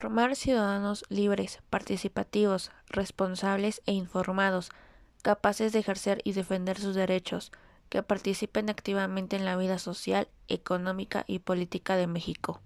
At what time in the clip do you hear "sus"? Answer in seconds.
6.78-6.94